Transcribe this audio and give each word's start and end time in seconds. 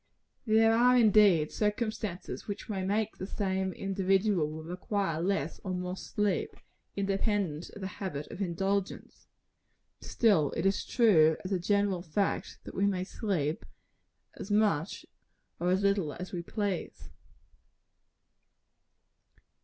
There 0.47 0.73
are, 0.75 0.97
indeed, 0.97 1.51
circumstances 1.51 2.47
which 2.47 2.67
may 2.67 2.83
make 2.83 3.15
the 3.17 3.27
same 3.27 3.71
individual 3.71 4.63
require 4.63 5.21
less 5.21 5.59
or 5.63 5.75
more 5.75 5.95
sleep, 5.95 6.55
independent 6.97 7.69
of 7.75 7.81
the 7.81 7.87
habit 8.01 8.25
of 8.31 8.41
indulgence: 8.41 9.27
still 9.99 10.53
it 10.53 10.65
is 10.65 10.83
true, 10.87 11.37
as 11.45 11.51
a 11.51 11.59
general 11.59 12.01
fact, 12.01 12.57
that 12.63 12.73
we 12.73 12.87
may 12.87 13.03
sleep 13.03 13.63
as 14.37 14.49
much 14.49 15.05
or 15.59 15.69
as 15.69 15.83
little 15.83 16.13
as 16.13 16.31
we 16.31 16.41
please. 16.41 17.11